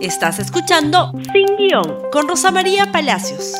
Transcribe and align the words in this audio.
Estás 0.00 0.38
escuchando 0.38 1.10
Sin 1.32 1.56
Guión 1.56 2.08
con 2.12 2.28
Rosa 2.28 2.52
María 2.52 2.92
Palacios. 2.92 3.54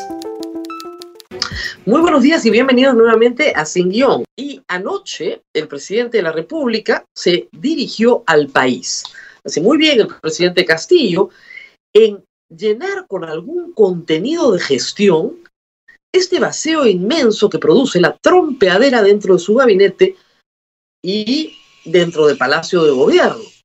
Muy 1.85 1.99
buenos 1.99 2.23
días 2.23 2.45
y 2.45 2.49
bienvenidos 2.49 2.95
nuevamente 2.95 3.51
a 3.53 3.65
Sin 3.65 3.89
Guión. 3.89 4.23
Y 4.37 4.61
anoche 4.69 5.41
el 5.53 5.67
presidente 5.67 6.15
de 6.17 6.23
la 6.23 6.31
República 6.31 7.03
se 7.13 7.49
dirigió 7.51 8.23
al 8.25 8.47
país. 8.47 9.03
Hace 9.43 9.59
muy 9.59 9.77
bien 9.77 9.99
el 9.99 10.07
presidente 10.07 10.63
Castillo 10.63 11.29
en 11.93 12.23
llenar 12.49 13.05
con 13.07 13.25
algún 13.25 13.73
contenido 13.73 14.53
de 14.53 14.61
gestión 14.61 15.39
este 16.13 16.39
vacío 16.39 16.87
inmenso 16.87 17.49
que 17.49 17.59
produce 17.59 17.99
la 17.99 18.15
trompeadera 18.15 19.03
dentro 19.03 19.33
de 19.33 19.39
su 19.41 19.55
gabinete 19.55 20.15
y 21.03 21.57
dentro 21.83 22.27
del 22.27 22.37
Palacio 22.37 22.81
de 22.85 22.91
Gobierno. 22.91 23.58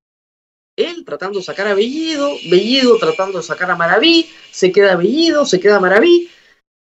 Él 0.76 1.04
tratando 1.04 1.38
de 1.38 1.44
sacar 1.44 1.68
a 1.68 1.74
Bellido, 1.74 2.30
Bellido 2.50 2.98
tratando 2.98 3.38
de 3.38 3.44
sacar 3.44 3.70
a 3.70 3.76
Maraví, 3.76 4.28
se 4.50 4.72
queda 4.72 4.96
Bellido, 4.96 5.46
se 5.46 5.60
queda 5.60 5.80
Maraví, 5.80 6.28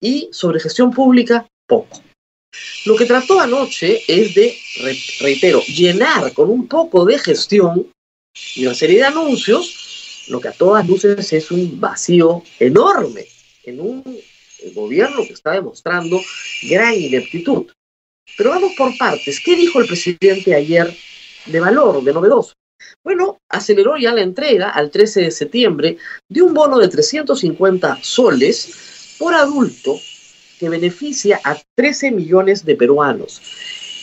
y 0.00 0.28
sobre 0.32 0.60
gestión 0.60 0.92
pública, 0.92 1.46
poco. 1.66 2.02
Lo 2.84 2.96
que 2.96 3.06
trató 3.06 3.40
anoche 3.40 4.02
es 4.06 4.34
de, 4.34 4.56
reitero, 5.20 5.62
llenar 5.62 6.32
con 6.34 6.50
un 6.50 6.68
poco 6.68 7.04
de 7.04 7.18
gestión 7.18 7.90
y 8.56 8.66
una 8.66 8.74
serie 8.74 8.98
de 8.98 9.04
anuncios, 9.04 10.26
lo 10.28 10.40
que 10.40 10.48
a 10.48 10.52
todas 10.52 10.86
luces 10.86 11.32
es 11.32 11.50
un 11.50 11.80
vacío 11.80 12.42
enorme 12.58 13.26
en 13.64 13.80
un 13.80 14.20
gobierno 14.74 15.24
que 15.26 15.32
está 15.32 15.52
demostrando 15.52 16.20
gran 16.62 16.94
ineptitud. 16.94 17.66
Pero 18.36 18.50
vamos 18.50 18.72
por 18.76 18.96
partes. 18.96 19.40
¿Qué 19.40 19.56
dijo 19.56 19.80
el 19.80 19.86
presidente 19.86 20.54
ayer 20.54 20.94
de 21.46 21.60
valor, 21.60 22.02
de 22.02 22.12
novedoso? 22.12 22.52
Bueno, 23.04 23.38
aceleró 23.48 23.96
ya 23.96 24.12
la 24.12 24.22
entrega 24.22 24.70
al 24.70 24.90
13 24.90 25.22
de 25.22 25.30
septiembre 25.30 25.98
de 26.28 26.42
un 26.42 26.54
bono 26.54 26.78
de 26.78 26.88
350 26.88 27.98
soles 28.02 29.16
por 29.18 29.34
adulto 29.34 29.98
que 30.58 30.68
beneficia 30.68 31.40
a 31.44 31.56
13 31.74 32.12
millones 32.12 32.64
de 32.64 32.76
peruanos. 32.76 33.42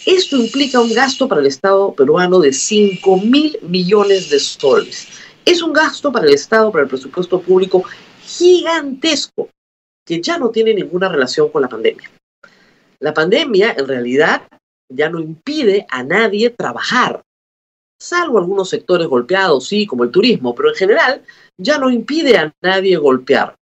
Esto 0.05 0.37
implica 0.37 0.79
un 0.81 0.93
gasto 0.93 1.27
para 1.27 1.41
el 1.41 1.47
Estado 1.47 1.93
peruano 1.93 2.39
de 2.39 2.51
5 2.51 3.17
mil 3.17 3.57
millones 3.61 4.29
de 4.29 4.39
soles. 4.39 5.07
Es 5.45 5.61
un 5.61 5.71
gasto 5.71 6.11
para 6.11 6.25
el 6.25 6.33
Estado, 6.33 6.71
para 6.71 6.83
el 6.83 6.89
presupuesto 6.89 7.41
público 7.41 7.83
gigantesco, 8.21 9.49
que 10.05 10.21
ya 10.21 10.37
no 10.37 10.49
tiene 10.49 10.73
ninguna 10.73 11.09
relación 11.09 11.49
con 11.49 11.61
la 11.61 11.69
pandemia. 11.69 12.09
La 12.99 13.13
pandemia, 13.13 13.75
en 13.77 13.87
realidad, 13.87 14.41
ya 14.89 15.09
no 15.09 15.19
impide 15.19 15.85
a 15.89 16.03
nadie 16.03 16.49
trabajar 16.49 17.21
salvo 17.99 18.37
algunos 18.37 18.69
sectores 18.69 19.07
golpeados, 19.07 19.67
sí, 19.67 19.85
como 19.85 20.03
el 20.03 20.11
turismo, 20.11 20.55
pero 20.55 20.69
en 20.69 20.75
general 20.75 21.21
ya 21.57 21.77
no 21.77 21.89
impide 21.89 22.37
a 22.37 22.53
nadie 22.61 22.97
golpear. 22.97 23.55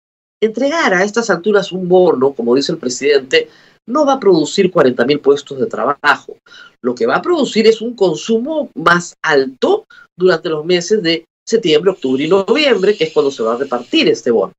Entregar 0.43 0.93
a 0.93 1.05
estas 1.05 1.31
alturas 1.31 1.73
un 1.73 1.89
bono, 1.89 2.33
como 2.33 2.55
dice 2.55 2.73
el 2.73 2.79
presidente, 2.79 3.49
no 3.87 4.05
va 4.05 4.15
a 4.15 4.21
producir 4.21 4.71
40.000 4.71 5.21
puestos 5.21 5.59
de 5.59 5.67
trabajo. 5.67 6.37
Lo 6.83 6.95
que 6.95 7.07
va 7.07 7.17
a 7.17 7.23
producir 7.23 7.67
es 7.67 7.81
un 7.81 7.95
consumo 7.95 8.71
más 8.75 9.15
alto 9.23 9.87
durante 10.17 10.49
los 10.49 10.65
meses 10.65 11.03
de 11.03 11.25
septiembre, 11.47 11.93
octubre 11.93 12.25
y 12.25 12.29
noviembre, 12.29 12.97
que 12.97 13.05
es 13.05 13.13
cuando 13.13 13.31
se 13.31 13.43
va 13.43 13.55
a 13.55 13.59
repartir 13.59 14.09
este 14.09 14.31
bono. 14.31 14.53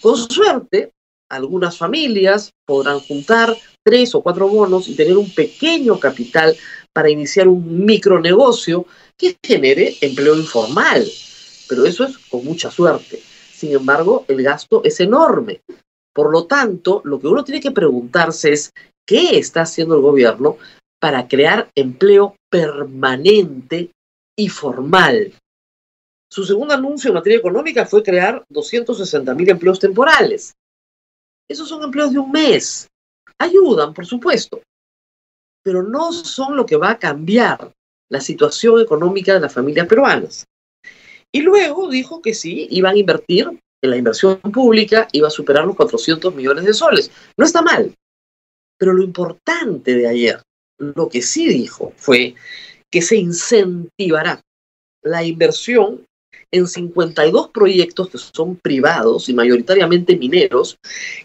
Con 0.00 0.16
suerte, 0.16 0.92
algunas 1.30 1.76
familias 1.76 2.50
podrán 2.66 3.00
juntar 3.00 3.56
tres 3.84 4.14
o 4.14 4.22
cuatro 4.22 4.48
bonos 4.48 4.88
y 4.88 4.94
tener 4.94 5.16
un 5.16 5.32
pequeño 5.34 5.98
capital 5.98 6.56
para 6.98 7.10
iniciar 7.10 7.46
un 7.46 7.86
micronegocio 7.86 8.84
que 9.16 9.38
genere 9.40 9.96
empleo 10.00 10.34
informal. 10.34 11.06
Pero 11.68 11.86
eso 11.86 12.02
es 12.02 12.18
con 12.18 12.44
mucha 12.44 12.72
suerte. 12.72 13.22
Sin 13.54 13.70
embargo, 13.70 14.24
el 14.26 14.42
gasto 14.42 14.82
es 14.82 14.98
enorme. 14.98 15.60
Por 16.12 16.32
lo 16.32 16.46
tanto, 16.46 17.00
lo 17.04 17.20
que 17.20 17.28
uno 17.28 17.44
tiene 17.44 17.60
que 17.60 17.70
preguntarse 17.70 18.52
es, 18.52 18.72
¿qué 19.06 19.38
está 19.38 19.60
haciendo 19.60 19.94
el 19.94 20.02
gobierno 20.02 20.56
para 20.98 21.28
crear 21.28 21.70
empleo 21.76 22.34
permanente 22.50 23.92
y 24.36 24.48
formal? 24.48 25.32
Su 26.28 26.44
segundo 26.44 26.74
anuncio 26.74 27.10
en 27.10 27.14
materia 27.14 27.38
económica 27.38 27.86
fue 27.86 28.02
crear 28.02 28.44
260 28.48 29.34
mil 29.36 29.48
empleos 29.48 29.78
temporales. 29.78 30.52
Esos 31.48 31.68
son 31.68 31.84
empleos 31.84 32.12
de 32.12 32.18
un 32.18 32.32
mes. 32.32 32.88
Ayudan, 33.38 33.94
por 33.94 34.04
supuesto, 34.04 34.60
pero 35.62 35.82
no 35.82 36.12
son 36.12 36.56
lo 36.56 36.66
que 36.66 36.76
va 36.76 36.90
a 36.90 36.98
cambiar 36.98 37.72
la 38.10 38.20
situación 38.20 38.80
económica 38.80 39.34
de 39.34 39.40
las 39.40 39.52
familias 39.52 39.86
peruanas. 39.86 40.46
Y 41.32 41.42
luego 41.42 41.88
dijo 41.88 42.22
que 42.22 42.34
sí, 42.34 42.68
iban 42.70 42.94
a 42.94 42.98
invertir 42.98 43.48
en 43.82 43.90
la 43.90 43.96
inversión 43.96 44.40
pública, 44.40 45.08
iba 45.12 45.28
a 45.28 45.32
superar 45.32 45.66
los 45.66 45.76
400 45.76 46.34
millones 46.34 46.64
de 46.64 46.74
soles. 46.74 47.10
No 47.36 47.44
está 47.44 47.62
mal. 47.62 47.94
Pero 48.78 48.92
lo 48.92 49.02
importante 49.02 49.94
de 49.94 50.08
ayer, 50.08 50.42
lo 50.78 51.08
que 51.08 51.22
sí 51.22 51.48
dijo 51.48 51.92
fue 51.96 52.34
que 52.90 53.02
se 53.02 53.16
incentivará 53.16 54.40
la 55.02 55.24
inversión 55.24 56.04
en 56.50 56.66
52 56.66 57.48
proyectos 57.48 58.08
que 58.08 58.18
son 58.18 58.56
privados 58.56 59.28
y 59.28 59.34
mayoritariamente 59.34 60.16
mineros, 60.16 60.78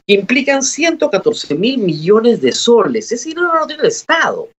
que 0.06 0.16
implican 0.16 0.63
114 0.63 1.56
mil 1.56 1.78
millones 1.78 2.41
de 2.41 2.51
soles. 2.51 3.11
Ese 3.11 3.29
dinero 3.29 3.53
no 3.53 3.59
lo 3.59 3.67
tiene 3.67 3.84
el 3.84 3.89
Estado. 3.89 4.50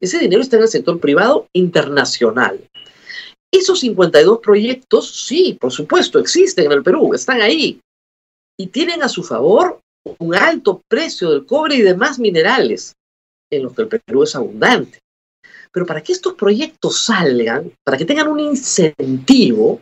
Ese 0.00 0.18
dinero 0.18 0.42
está 0.42 0.56
en 0.56 0.62
el 0.62 0.68
sector 0.68 0.98
privado 1.00 1.48
internacional. 1.52 2.60
Esos 3.52 3.80
52 3.80 4.40
proyectos, 4.40 5.24
sí, 5.26 5.56
por 5.58 5.72
supuesto, 5.72 6.18
existen 6.18 6.66
en 6.66 6.72
el 6.72 6.82
Perú, 6.82 7.14
están 7.14 7.40
ahí. 7.40 7.80
Y 8.58 8.66
tienen 8.66 9.02
a 9.02 9.08
su 9.08 9.22
favor 9.22 9.80
un 10.18 10.34
alto 10.34 10.82
precio 10.88 11.30
del 11.30 11.46
cobre 11.46 11.76
y 11.76 11.82
demás 11.82 12.18
minerales, 12.18 12.94
en 13.50 13.62
los 13.62 13.72
que 13.72 13.82
el 13.82 13.88
Perú 13.88 14.22
es 14.24 14.34
abundante. 14.34 14.98
Pero 15.72 15.86
para 15.86 16.02
que 16.02 16.12
estos 16.12 16.34
proyectos 16.34 17.04
salgan, 17.04 17.72
para 17.84 17.96
que 17.96 18.04
tengan 18.04 18.28
un 18.28 18.40
incentivo 18.40 19.80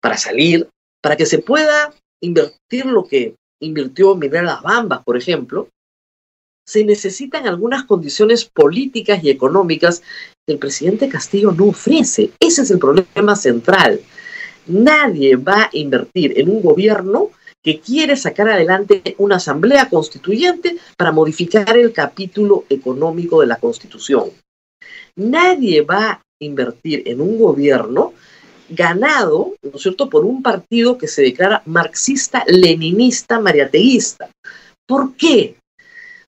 para 0.00 0.16
salir, 0.16 0.68
para 1.02 1.16
que 1.16 1.26
se 1.26 1.38
pueda 1.38 1.94
invertir 2.20 2.86
lo 2.86 3.04
que 3.04 3.34
invirtió 3.60 4.14
Mineras 4.14 4.62
Bambas, 4.62 5.02
por 5.04 5.16
ejemplo, 5.16 5.68
se 6.66 6.84
necesitan 6.84 7.46
algunas 7.46 7.84
condiciones 7.84 8.44
políticas 8.44 9.22
y 9.22 9.30
económicas 9.30 10.02
que 10.46 10.54
el 10.54 10.58
presidente 10.58 11.08
Castillo 11.08 11.52
no 11.52 11.66
ofrece. 11.66 12.30
Ese 12.40 12.62
es 12.62 12.70
el 12.70 12.78
problema 12.78 13.36
central. 13.36 14.00
Nadie 14.66 15.36
va 15.36 15.62
a 15.64 15.70
invertir 15.72 16.38
en 16.38 16.50
un 16.50 16.60
gobierno 16.60 17.30
que 17.62 17.80
quiere 17.80 18.16
sacar 18.16 18.48
adelante 18.48 19.14
una 19.18 19.36
asamblea 19.36 19.88
constituyente 19.88 20.76
para 20.96 21.12
modificar 21.12 21.76
el 21.76 21.92
capítulo 21.92 22.64
económico 22.68 23.40
de 23.40 23.46
la 23.46 23.56
Constitución. 23.56 24.30
Nadie 25.16 25.82
va 25.82 26.10
a 26.10 26.22
invertir 26.40 27.02
en 27.06 27.20
un 27.20 27.38
gobierno 27.38 28.12
ganado, 28.68 29.54
¿no 29.62 29.70
es 29.74 29.82
cierto?, 29.82 30.08
por 30.08 30.24
un 30.24 30.42
partido 30.42 30.98
que 30.98 31.08
se 31.08 31.22
declara 31.22 31.62
marxista, 31.66 32.44
leninista, 32.46 33.40
mariateísta. 33.40 34.30
¿Por 34.86 35.14
qué? 35.16 35.56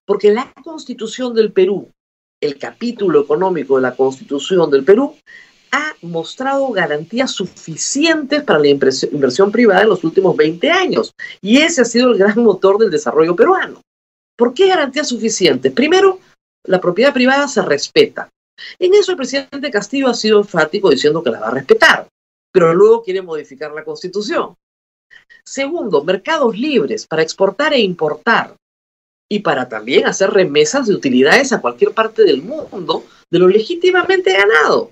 Porque 0.07 0.33
la 0.33 0.53
constitución 0.63 1.35
del 1.35 1.53
Perú, 1.53 1.91
el 2.41 2.59
capítulo 2.59 3.21
económico 3.21 3.77
de 3.77 3.83
la 3.83 3.95
constitución 3.95 4.71
del 4.71 4.85
Perú, 4.85 5.15
ha 5.71 5.95
mostrado 6.01 6.71
garantías 6.71 7.31
suficientes 7.33 8.43
para 8.43 8.59
la 8.59 8.69
inversión 8.69 9.53
privada 9.53 9.83
en 9.83 9.91
los 9.91 10.03
últimos 10.03 10.35
20 10.35 10.71
años. 10.71 11.13
Y 11.43 11.59
ese 11.59 11.83
ha 11.83 11.85
sido 11.85 12.11
el 12.11 12.19
gran 12.19 12.43
motor 12.43 12.79
del 12.79 12.91
desarrollo 12.91 13.37
peruano. 13.37 13.83
¿Por 14.37 14.55
qué 14.55 14.69
garantías 14.69 15.09
suficientes? 15.09 15.73
Primero, 15.73 16.21
la 16.65 16.81
propiedad 16.81 17.13
privada 17.13 17.49
se 17.49 17.61
respeta. 17.61 18.29
En 18.79 18.95
eso 18.95 19.13
el 19.13 19.17
presidente 19.17 19.71
Castillo 19.71 20.09
ha 20.09 20.15
sido 20.15 20.39
enfático 20.39 20.91
diciendo 20.91 21.23
que 21.23 21.31
la 21.31 21.41
va 21.41 21.49
a 21.49 21.53
respetar, 21.53 22.09
pero 22.53 22.75
luego 22.75 23.03
quiere 23.03 23.23
modificar 23.23 23.73
la 23.73 23.85
constitución. 23.85 24.55
Segundo, 25.45 26.05
mercados 26.05 26.57
libres 26.57 27.07
para 27.07 27.23
exportar 27.23 27.73
e 27.73 27.81
importar 27.81 28.57
y 29.31 29.41
para 29.41 29.69
también 29.69 30.07
hacer 30.07 30.31
remesas 30.31 30.87
de 30.87 30.95
utilidades 30.95 31.53
a 31.53 31.61
cualquier 31.61 31.93
parte 31.93 32.25
del 32.25 32.43
mundo 32.43 33.05
de 33.31 33.39
lo 33.39 33.49
legítimamente 33.49 34.33
ganado. 34.33 34.91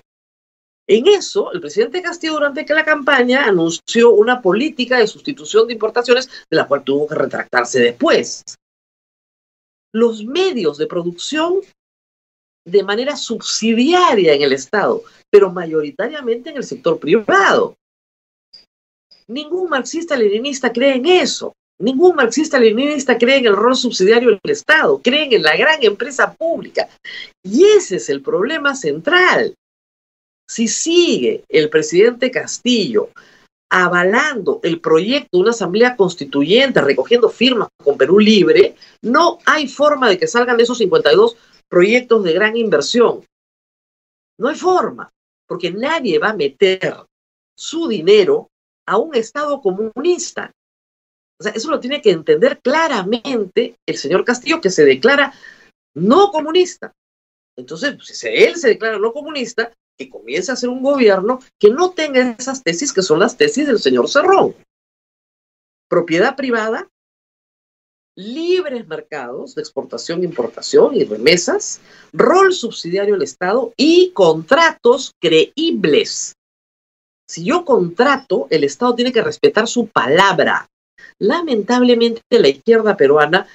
En 0.89 1.07
eso, 1.07 1.51
el 1.51 1.59
presidente 1.59 2.01
Castillo 2.01 2.33
durante 2.33 2.65
la 2.73 2.85
campaña 2.85 3.45
anunció 3.45 4.11
una 4.11 4.41
política 4.41 4.97
de 4.97 5.07
sustitución 5.07 5.67
de 5.67 5.73
importaciones 5.73 6.29
de 6.49 6.57
la 6.57 6.67
cual 6.67 6.83
tuvo 6.83 7.07
que 7.07 7.15
retractarse 7.15 7.79
después. 7.79 8.43
Los 9.93 10.23
medios 10.23 10.77
de 10.77 10.87
producción 10.87 11.59
de 12.67 12.83
manera 12.83 13.15
subsidiaria 13.15 14.33
en 14.33 14.41
el 14.41 14.51
Estado, 14.51 15.01
pero 15.31 15.51
mayoritariamente 15.51 16.49
en 16.49 16.57
el 16.57 16.63
sector 16.63 16.99
privado. 16.99 17.75
Ningún 19.27 19.69
marxista-leninista 19.69 20.71
cree 20.73 20.95
en 20.95 21.05
eso. 21.05 21.53
Ningún 21.79 22.15
marxista-leninista 22.15 23.17
cree 23.17 23.37
en 23.37 23.45
el 23.45 23.55
rol 23.55 23.75
subsidiario 23.75 24.29
del 24.29 24.51
Estado, 24.51 24.99
creen 25.01 25.31
en 25.31 25.43
la 25.43 25.55
gran 25.55 25.81
empresa 25.81 26.33
pública. 26.33 26.89
Y 27.41 27.63
ese 27.63 27.97
es 27.97 28.09
el 28.09 28.21
problema 28.21 28.75
central. 28.75 29.53
Si 30.49 30.67
sigue 30.67 31.43
el 31.47 31.69
presidente 31.69 32.31
Castillo 32.31 33.09
avalando 33.69 34.59
el 34.63 34.79
proyecto 34.79 35.37
de 35.37 35.41
una 35.41 35.51
asamblea 35.51 35.95
constituyente, 35.95 36.81
recogiendo 36.81 37.29
firmas 37.29 37.69
con 37.81 37.97
Perú 37.97 38.19
Libre, 38.19 38.75
no 39.01 39.39
hay 39.45 39.67
forma 39.67 40.09
de 40.09 40.17
que 40.17 40.27
salgan 40.27 40.59
esos 40.59 40.77
52 40.77 41.35
proyectos 41.69 42.23
de 42.23 42.33
gran 42.33 42.55
inversión. 42.55 43.25
No 44.39 44.49
hay 44.49 44.55
forma, 44.55 45.09
porque 45.47 45.71
nadie 45.71 46.19
va 46.19 46.29
a 46.29 46.35
meter 46.35 46.95
su 47.57 47.87
dinero 47.87 48.49
a 48.85 48.97
un 48.97 49.15
Estado 49.15 49.61
comunista. 49.61 50.51
O 51.39 51.43
sea, 51.43 51.51
eso 51.51 51.69
lo 51.69 51.79
tiene 51.79 52.01
que 52.01 52.11
entender 52.11 52.59
claramente 52.61 53.75
el 53.85 53.97
señor 53.97 54.25
Castillo, 54.25 54.61
que 54.61 54.69
se 54.69 54.85
declara 54.85 55.33
no 55.95 56.31
comunista. 56.31 56.93
Entonces, 57.57 57.95
pues, 57.95 58.17
si 58.17 58.27
él 58.27 58.55
se 58.55 58.69
declara 58.69 58.99
no 58.99 59.11
comunista, 59.11 59.73
que 59.97 60.09
comience 60.09 60.51
a 60.51 60.53
hacer 60.53 60.69
un 60.69 60.83
gobierno 60.83 61.39
que 61.59 61.71
no 61.71 61.91
tenga 61.91 62.35
esas 62.37 62.63
tesis 62.63 62.93
que 62.93 63.01
son 63.01 63.19
las 63.19 63.35
tesis 63.35 63.65
del 63.65 63.79
señor 63.79 64.07
Cerrón. 64.07 64.55
Propiedad 65.89 66.35
privada, 66.35 66.87
libres 68.17 68.87
mercados 68.87 69.53
de 69.53 69.61
exportación, 69.61 70.23
importación 70.23 70.95
y 70.95 71.03
remesas, 71.03 71.79
rol 72.11 72.51
subsidiario 72.51 73.13
del 73.13 73.23
Estado 73.23 73.73
y 73.77 74.11
contratos 74.11 75.13
creíbles. 75.21 76.33
Si 77.29 77.43
yo 77.45 77.63
contrato, 77.63 78.47
el 78.49 78.63
Estado 78.63 78.95
tiene 78.95 79.13
que 79.13 79.21
respetar 79.21 79.67
su 79.67 79.87
palabra. 79.87 80.67
Lamentablemente, 81.19 82.21
la 82.31 82.47
izquierda 82.47 82.97
peruana, 82.97 83.47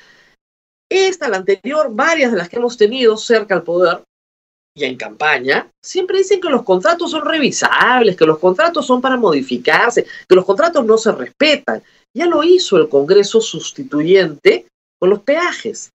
esta, 0.88 1.28
la 1.28 1.38
anterior, 1.38 1.88
varias 1.90 2.30
de 2.30 2.38
las 2.38 2.48
que 2.48 2.56
hemos 2.56 2.76
tenido 2.76 3.16
cerca 3.16 3.54
al 3.54 3.64
poder, 3.64 4.04
y 4.74 4.84
en 4.84 4.96
campaña, 4.96 5.70
siempre 5.82 6.18
dicen 6.18 6.40
que 6.40 6.48
los 6.48 6.62
contratos 6.62 7.10
son 7.10 7.24
revisables, 7.24 8.16
que 8.16 8.24
los 8.24 8.38
contratos 8.38 8.86
son 8.86 9.00
para 9.00 9.16
modificarse, 9.16 10.06
que 10.28 10.34
los 10.34 10.44
contratos 10.44 10.84
no 10.84 10.96
se 10.96 11.12
respetan. 11.12 11.82
Ya 12.14 12.26
lo 12.26 12.42
hizo 12.42 12.76
el 12.78 12.88
Congreso 12.88 13.40
sustituyente 13.40 14.66
con 14.98 15.10
los 15.10 15.20
peajes. 15.20 15.90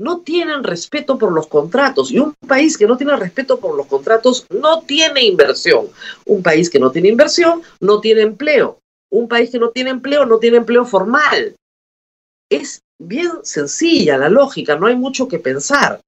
No 0.00 0.20
tienen 0.20 0.62
respeto 0.62 1.18
por 1.18 1.32
los 1.32 1.48
contratos 1.48 2.12
y 2.12 2.18
un 2.18 2.32
país 2.46 2.78
que 2.78 2.86
no 2.86 2.96
tiene 2.96 3.16
respeto 3.16 3.58
por 3.58 3.76
los 3.76 3.86
contratos 3.86 4.46
no 4.48 4.82
tiene 4.82 5.24
inversión. 5.24 5.88
Un 6.24 6.42
país 6.42 6.70
que 6.70 6.78
no 6.78 6.90
tiene 6.90 7.08
inversión 7.08 7.62
no 7.80 8.00
tiene 8.00 8.22
empleo. 8.22 8.78
Un 9.10 9.26
país 9.26 9.50
que 9.50 9.58
no 9.58 9.70
tiene 9.70 9.90
empleo 9.90 10.24
no 10.24 10.38
tiene 10.38 10.58
empleo 10.58 10.84
formal. 10.84 11.56
Es 12.48 12.80
bien 12.98 13.32
sencilla 13.42 14.16
la 14.16 14.28
lógica, 14.28 14.76
no 14.76 14.86
hay 14.86 14.96
mucho 14.96 15.26
que 15.26 15.38
pensar. 15.38 16.00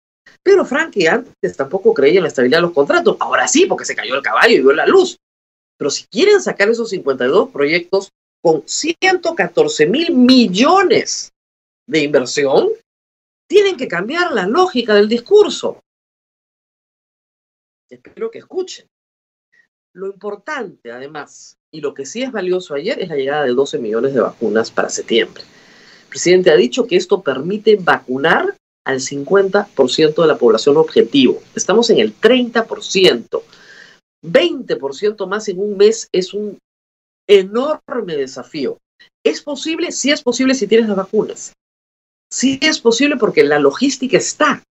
Pero 0.42 0.64
Frankie 0.64 1.06
antes 1.06 1.56
tampoco 1.56 1.92
creía 1.92 2.18
en 2.18 2.22
la 2.22 2.28
estabilidad 2.28 2.58
de 2.58 2.62
los 2.62 2.72
contratos. 2.72 3.16
Ahora 3.20 3.46
sí, 3.46 3.66
porque 3.66 3.84
se 3.84 3.94
cayó 3.94 4.14
el 4.14 4.22
caballo 4.22 4.54
y 4.54 4.60
vio 4.60 4.72
la 4.72 4.86
luz. 4.86 5.18
Pero 5.78 5.90
si 5.90 6.04
quieren 6.06 6.40
sacar 6.40 6.68
esos 6.68 6.90
52 6.90 7.50
proyectos 7.50 8.10
con 8.42 8.62
114 8.66 9.86
mil 9.86 10.14
millones 10.14 11.30
de 11.86 12.00
inversión, 12.00 12.68
tienen 13.48 13.76
que 13.76 13.88
cambiar 13.88 14.32
la 14.32 14.46
lógica 14.46 14.94
del 14.94 15.08
discurso. 15.08 15.80
Espero 17.88 18.30
que 18.30 18.38
escuchen. 18.38 18.86
Lo 19.92 20.06
importante, 20.06 20.92
además, 20.92 21.56
y 21.72 21.80
lo 21.80 21.92
que 21.94 22.06
sí 22.06 22.22
es 22.22 22.30
valioso 22.30 22.74
ayer, 22.74 23.00
es 23.00 23.08
la 23.08 23.16
llegada 23.16 23.44
de 23.44 23.52
12 23.52 23.78
millones 23.78 24.14
de 24.14 24.20
vacunas 24.20 24.70
para 24.70 24.88
septiembre. 24.88 25.42
El 25.42 26.08
presidente 26.08 26.50
ha 26.50 26.56
dicho 26.56 26.86
que 26.86 26.96
esto 26.96 27.22
permite 27.22 27.76
vacunar 27.76 28.54
al 28.84 29.00
50% 29.00 30.22
de 30.22 30.26
la 30.26 30.38
población 30.38 30.76
objetivo. 30.76 31.40
Estamos 31.54 31.90
en 31.90 31.98
el 31.98 32.18
30%. 32.18 33.42
20% 34.22 35.26
más 35.26 35.48
en 35.48 35.58
un 35.58 35.76
mes 35.76 36.08
es 36.12 36.34
un 36.34 36.58
enorme 37.28 38.16
desafío. 38.16 38.78
¿Es 39.24 39.42
posible? 39.42 39.92
Sí 39.92 40.10
es 40.10 40.22
posible 40.22 40.54
si 40.54 40.66
tienes 40.66 40.88
las 40.88 40.96
vacunas. 40.96 41.52
Sí 42.30 42.58
es 42.62 42.80
posible 42.80 43.16
porque 43.16 43.44
la 43.44 43.58
logística 43.58 44.16
está. 44.16 44.62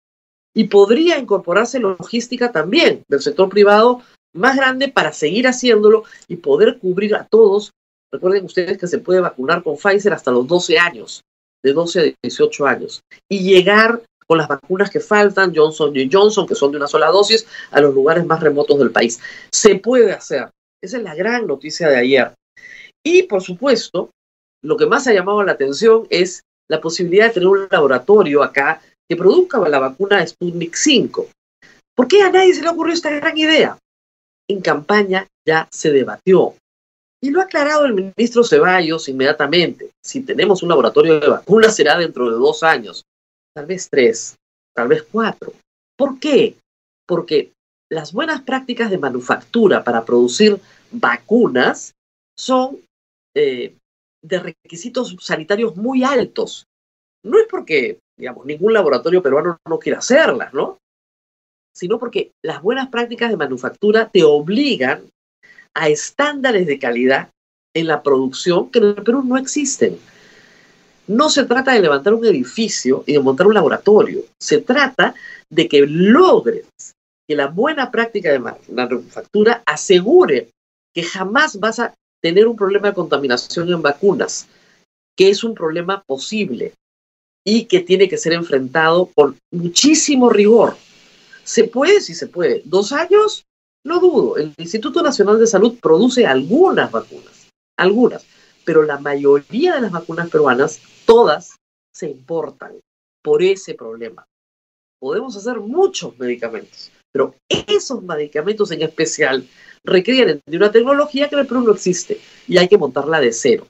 Y 0.55 0.65
podría 0.65 1.19
incorporarse 1.19 1.79
logística 1.79 2.53
también 2.53 3.03
del 3.09 3.21
sector 3.21 3.49
privado 3.49 4.03
más 4.35 4.57
grande 4.57 4.89
para 4.89 5.13
seguir 5.13 5.47
haciéndolo 5.47 6.05
y 6.27 6.37
poder 6.37 6.79
cubrir 6.79 7.15
a 7.15 7.27
todos. 7.27 7.73
Recuerden 8.13 8.45
ustedes 8.45 8.79
que 8.79 8.87
se 8.87 8.99
puede 8.99 9.21
vacunar 9.21 9.63
con 9.63 9.77
Pfizer 9.77 10.13
hasta 10.13 10.31
los 10.31 10.47
12 10.47 10.79
años 10.79 11.23
de 11.65 11.73
12 11.73 12.01
a 12.01 12.15
18 12.23 12.67
años 12.67 13.01
y 13.31 13.41
llegar 13.41 14.03
con 14.27 14.39
las 14.39 14.49
vacunas 14.49 14.91
que 14.91 15.01
faltan, 15.01 15.55
Johnson 15.55 15.97
y 15.97 16.09
Johnson, 16.13 16.47
que 16.47 16.55
son 16.55 16.71
de 16.71 16.77
una 16.77 16.87
sola 16.87 17.07
dosis, 17.07 17.47
a 17.71 17.81
los 17.81 17.95
lugares 17.95 18.27
más 18.27 18.41
remotos 18.41 18.79
del 18.79 18.91
país. 18.91 19.19
Se 19.51 19.77
puede 19.77 20.13
hacer. 20.13 20.51
Esa 20.83 20.99
es 20.99 21.03
la 21.03 21.15
gran 21.15 21.47
noticia 21.47 21.89
de 21.89 21.97
ayer. 21.97 22.33
Y, 23.03 23.23
por 23.23 23.43
supuesto, 23.43 24.11
lo 24.63 24.77
que 24.77 24.87
más 24.87 25.07
ha 25.07 25.15
llamado 25.15 25.43
la 25.43 25.53
atención 25.53 26.07
es 26.11 26.43
la 26.71 26.81
posibilidad 26.81 27.29
de 27.29 27.35
tener 27.35 27.49
un 27.49 27.67
laboratorio 27.71 28.43
acá 28.43 28.83
que 29.09 29.17
produzca 29.17 29.67
la 29.67 29.79
vacuna 29.79 30.27
Sputnik 30.27 30.75
5. 30.75 31.29
¿Por 31.97 32.07
qué 32.07 32.21
a 32.23 32.31
nadie 32.31 32.55
se 32.55 32.63
le 32.63 32.69
ocurrió 32.69 32.93
esta 32.93 33.11
gran 33.11 33.37
idea? 33.37 33.79
En 34.49 34.61
campaña 34.61 35.27
ya 35.47 35.67
se 35.73 35.91
debatió. 35.91 36.55
Y 37.20 37.31
lo 37.31 37.41
ha 37.41 37.44
aclarado 37.44 37.85
el 37.85 37.94
ministro 37.94 38.44
Ceballos 38.44 39.09
inmediatamente. 39.09 39.91
Si 40.05 40.23
tenemos 40.23 40.62
un 40.62 40.69
laboratorio 40.69 41.19
de 41.19 41.29
vacunas 41.29 41.75
será 41.75 41.99
dentro 41.99 42.31
de 42.31 42.37
dos 42.37 42.62
años, 42.62 43.05
tal 43.55 43.67
vez 43.67 43.88
tres, 43.91 44.37
tal 44.75 44.88
vez 44.88 45.03
cuatro. 45.03 45.53
¿Por 45.97 46.20
qué? 46.20 46.56
Porque 47.06 47.53
las 47.91 48.12
buenas 48.12 48.43
prácticas 48.43 48.91
de 48.91 48.99
manufactura 48.99 49.82
para 49.82 50.05
producir 50.05 50.61
vacunas 50.93 51.93
son 52.37 52.79
eh, 53.35 53.75
de 54.23 54.38
requisitos 54.38 55.17
sanitarios 55.21 55.76
muy 55.76 56.05
altos. 56.05 56.67
No 57.25 57.38
es 57.38 57.47
porque, 57.50 57.99
digamos, 58.17 58.47
ningún 58.47 58.73
laboratorio 58.73 59.23
peruano 59.23 59.59
no 59.69 59.79
quiera 59.79 59.99
hacerlas, 59.99 60.55
¿no? 60.55 60.79
Sino 61.75 61.99
porque 61.99 62.31
las 62.44 62.62
buenas 62.62 62.88
prácticas 62.88 63.31
de 63.31 63.37
manufactura 63.37 64.09
te 64.09 64.23
obligan 64.23 65.09
a 65.75 65.88
estándares 65.88 66.67
de 66.67 66.79
calidad 66.79 67.31
en 67.75 67.87
la 67.87 68.03
producción 68.03 68.70
que 68.70 68.79
en 68.79 68.85
el 68.87 68.94
Perú 69.03 69.23
no 69.25 69.37
existen. 69.37 69.99
No 71.06 71.31
se 71.31 71.44
trata 71.44 71.73
de 71.73 71.81
levantar 71.81 72.15
un 72.15 72.25
edificio 72.26 73.05
y 73.06 73.15
de 73.15 73.20
montar 73.20 73.47
un 73.47 73.55
laboratorio. 73.55 74.23
Se 74.38 74.59
trata 74.59 75.15
de 75.49 75.69
que 75.69 75.87
logres 75.87 76.67
que 77.26 77.35
la 77.35 77.47
buena 77.47 77.91
práctica 77.91 78.31
de 78.31 78.38
manufactura 78.38 79.62
asegure 79.67 80.50
que 80.94 81.03
jamás 81.03 81.59
vas 81.61 81.79
a 81.79 81.94
tener 82.23 82.47
un 82.49 82.56
problema 82.56 82.88
de 82.88 82.94
contaminación 82.94 83.73
en 83.73 83.82
vacunas, 83.82 84.49
que 85.16 85.31
es 85.31 85.45
un 85.45 85.54
problema 85.54 86.02
posible 86.02 86.75
y 87.45 87.64
que 87.64 87.81
tiene 87.81 88.09
que 88.09 88.19
ser 88.19 88.33
enfrentado 88.33 89.07
con 89.14 89.38
muchísimo 89.50 90.28
rigor. 90.28 90.76
¿Se 91.45 91.64
puede? 91.64 92.00
Sí 92.00 92.14
se 92.14 92.26
puede. 92.26 92.62
¿Dos 92.64 92.93
años? 92.93 93.45
No 93.85 94.00
dudo, 94.00 94.37
el 94.37 94.52
Instituto 94.58 95.02
Nacional 95.02 95.38
de 95.38 95.47
Salud 95.47 95.78
produce 95.80 96.26
algunas 96.26 96.90
vacunas, 96.90 97.49
algunas, 97.78 98.26
pero 98.64 98.82
la 98.82 98.99
mayoría 98.99 99.75
de 99.75 99.82
las 99.82 99.92
vacunas 99.92 100.28
peruanas, 100.28 100.80
todas, 101.06 101.56
se 101.94 102.08
importan 102.08 102.78
por 103.23 103.42
ese 103.42 103.75
problema. 103.75 104.25
Podemos 105.00 105.37
hacer 105.37 105.61
muchos 105.61 106.18
medicamentos, 106.18 106.90
pero 107.12 107.35
esos 107.49 108.02
medicamentos 108.02 108.70
en 108.73 108.82
especial 108.82 109.49
requieren 109.85 110.40
de 110.44 110.56
una 110.56 110.73
tecnología 110.73 111.28
que 111.28 111.37
en 111.37 111.40
el 111.40 111.47
Perú 111.47 111.62
no 111.62 111.73
existe 111.73 112.20
y 112.47 112.58
hay 112.58 112.68
que 112.68 112.78
montarla 112.78 113.20
de 113.20 113.32
cero. 113.32 113.66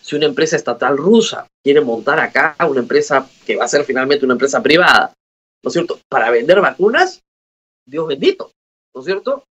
Si 0.00 0.16
una 0.16 0.26
empresa 0.26 0.56
estatal 0.56 0.96
rusa 0.96 1.46
quiere 1.62 1.80
montar 1.80 2.20
acá 2.20 2.56
una 2.68 2.80
empresa 2.80 3.28
que 3.44 3.56
va 3.56 3.64
a 3.64 3.68
ser 3.68 3.84
finalmente 3.84 4.24
una 4.24 4.34
empresa 4.34 4.62
privada, 4.62 5.12
¿no 5.62 5.68
es 5.68 5.72
cierto?, 5.72 6.00
para 6.08 6.30
vender 6.30 6.60
vacunas, 6.60 7.20
Dios 7.86 8.06
bendito, 8.06 8.52
¿no 8.94 9.00
es 9.00 9.04
cierto? 9.04 9.44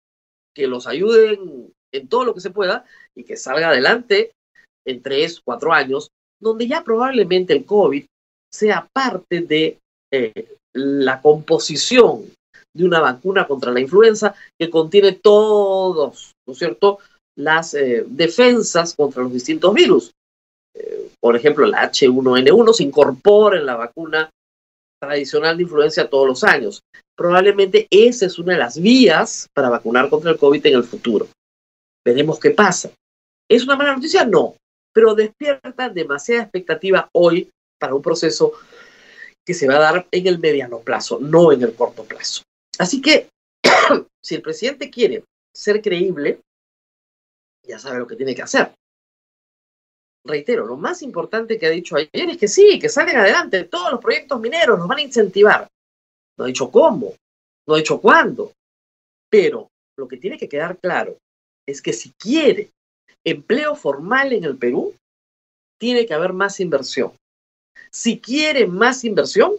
Que 0.55 0.67
los 0.67 0.87
ayuden 0.87 1.73
en 1.93 2.09
todo 2.09 2.25
lo 2.25 2.35
que 2.35 2.41
se 2.41 2.51
pueda 2.51 2.85
y 3.15 3.25
que 3.25 3.37
salga 3.37 3.69
adelante 3.69 4.33
en 4.87 5.03
tres, 5.03 5.41
cuatro 5.45 5.73
años, 5.73 6.11
donde 6.41 6.67
ya 6.67 6.83
probablemente 6.83 7.53
el 7.53 7.65
COVID 7.65 8.05
sea 8.53 8.89
parte 8.93 9.41
de 9.41 9.79
eh, 10.13 10.57
la 10.75 11.21
composición 11.21 12.27
de 12.77 12.85
una 12.85 13.01
vacuna 13.01 13.47
contra 13.47 13.73
la 13.73 13.81
influenza 13.81 14.35
que 14.61 14.69
contiene 14.69 15.13
todos, 15.13 16.33
¿no 16.47 16.53
es 16.53 16.59
cierto?, 16.59 16.99
las 17.37 17.75
eh, 17.75 18.05
defensas 18.07 18.95
contra 18.95 19.23
los 19.23 19.33
distintos 19.33 19.73
virus. 19.75 20.13
Eh, 20.77 21.11
por 21.21 21.37
ejemplo, 21.37 21.67
la 21.67 21.91
H1N1 21.91 22.73
se 22.73 22.85
incorpora 22.85 23.59
en 23.59 23.67
la 23.67 23.77
vacuna 23.77 24.31
tradicional 25.07 25.57
de 25.57 25.63
influenza 25.63 26.09
todos 26.09 26.27
los 26.27 26.45
años. 26.45 26.83
Probablemente 27.17 27.87
esa 27.91 28.27
es 28.27 28.39
una 28.39 28.55
de 28.55 28.59
las 28.59 28.81
vías 28.81 29.49
para 29.55 29.71
vacunar 29.71 30.09
contra 30.11 30.31
el 30.31 30.39
COVID 30.39 30.67
en 30.67 30.75
el 30.75 30.85
futuro. 30.85 31.29
Veremos 32.05 32.39
qué 32.39 32.51
pasa. 32.51 32.91
¿Es 33.49 33.65
una 33.65 33.77
mala 33.77 33.95
noticia? 33.95 34.25
No, 34.25 34.57
pero 34.93 35.15
despierta 35.15 35.89
demasiada 35.89 36.43
expectativa 36.43 37.09
hoy 37.13 37.51
para 37.79 37.95
un 37.95 38.03
proceso 38.03 38.53
que 39.45 39.55
se 39.55 39.69
va 39.69 39.77
a 39.77 39.81
dar 39.81 40.09
en 40.11 40.27
el 40.27 40.39
mediano 40.39 40.81
plazo, 40.81 41.19
no 41.21 41.53
en 41.53 41.63
el 41.63 41.75
corto 41.75 42.05
plazo. 42.05 42.43
Así 42.79 43.01
que, 43.03 43.29
si 44.23 44.35
el 44.37 44.43
presidente 44.43 44.91
quiere 44.91 45.25
ser 45.55 45.83
creíble, 45.83 46.41
ya 47.67 47.79
sabe 47.79 47.99
lo 47.99 48.07
que 48.07 48.17
tiene 48.17 48.35
que 48.35 48.43
hacer. 48.43 48.73
Reitero, 50.25 50.67
lo 50.67 50.77
más 50.77 51.03
importante 51.03 51.59
que 51.59 51.67
ha 51.67 51.71
dicho 51.71 51.97
ayer 51.97 52.31
es 52.31 52.39
que 52.39 52.49
sí, 52.49 52.79
que 52.79 52.89
salen 52.89 53.17
adelante 53.17 53.65
todos 53.65 53.93
los 53.93 54.01
proyectos 54.01 54.41
mineros, 54.41 54.79
nos 54.79 54.89
van 54.89 54.99
a 54.99 55.03
incentivar. 55.03 55.69
No 56.39 56.45
ha 56.45 56.49
dicho 56.49 56.71
cómo, 56.71 57.15
no 57.67 57.75
ha 57.75 57.79
dicho 57.79 58.01
cuándo, 58.01 58.53
pero 59.31 59.69
lo 59.97 60.09
que 60.09 60.17
tiene 60.17 60.39
que 60.39 60.49
quedar 60.49 60.79
claro 60.79 61.17
es 61.67 61.81
que 61.81 61.93
si 61.93 62.11
quiere 62.13 62.71
empleo 63.25 63.75
formal 63.75 64.33
en 64.33 64.45
el 64.45 64.57
Perú, 64.57 64.95
tiene 65.79 66.07
que 66.07 66.15
haber 66.15 66.33
más 66.33 66.61
inversión. 66.61 67.13
Si 67.91 68.19
quiere 68.19 68.67
más 68.67 69.05
inversión, 69.05 69.53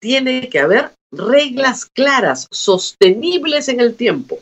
tiene 0.00 0.48
que 0.48 0.60
haber 0.60 0.92
reglas 1.12 1.86
claras, 1.86 2.46
sostenibles 2.50 3.68
en 3.68 3.80
el 3.80 3.96
tiempo, 3.96 4.38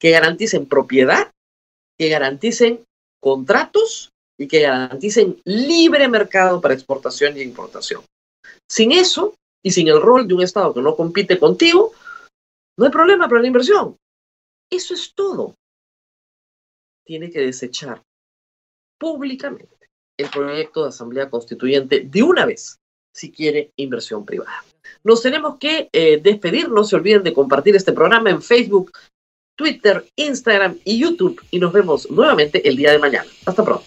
que 0.00 0.10
garanticen 0.10 0.66
propiedad, 0.66 1.30
que 1.98 2.08
garanticen 2.08 2.84
contratos 3.20 4.10
y 4.38 4.48
que 4.48 4.60
garanticen 4.60 5.40
libre 5.44 6.08
mercado 6.08 6.60
para 6.60 6.74
exportación 6.74 7.36
y 7.36 7.42
importación. 7.42 8.02
Sin 8.68 8.92
eso 8.92 9.34
y 9.62 9.70
sin 9.70 9.88
el 9.88 10.00
rol 10.00 10.28
de 10.28 10.34
un 10.34 10.42
Estado 10.42 10.74
que 10.74 10.82
no 10.82 10.96
compite 10.96 11.38
contigo, 11.38 11.92
no 12.78 12.84
hay 12.84 12.90
problema 12.90 13.28
para 13.28 13.40
la 13.40 13.46
inversión. 13.46 13.96
Eso 14.70 14.94
es 14.94 15.14
todo. 15.14 15.54
Tiene 17.04 17.30
que 17.30 17.40
desechar 17.40 18.02
públicamente 18.98 19.88
el 20.18 20.28
proyecto 20.30 20.82
de 20.82 20.88
Asamblea 20.88 21.30
Constituyente 21.30 22.00
de 22.00 22.22
una 22.22 22.46
vez 22.46 22.78
si 23.14 23.32
quiere 23.32 23.72
inversión 23.76 24.26
privada. 24.26 24.64
Nos 25.02 25.22
tenemos 25.22 25.56
que 25.58 25.88
eh, 25.92 26.20
despedir. 26.22 26.68
No 26.68 26.84
se 26.84 26.96
olviden 26.96 27.22
de 27.22 27.32
compartir 27.32 27.74
este 27.74 27.92
programa 27.92 28.30
en 28.30 28.42
Facebook, 28.42 28.92
Twitter, 29.56 30.04
Instagram 30.16 30.78
y 30.84 30.98
YouTube. 30.98 31.42
Y 31.50 31.58
nos 31.58 31.72
vemos 31.72 32.10
nuevamente 32.10 32.66
el 32.68 32.76
día 32.76 32.92
de 32.92 32.98
mañana. 32.98 33.30
Hasta 33.46 33.64
pronto. 33.64 33.86